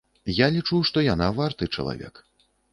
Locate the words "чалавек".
1.75-2.15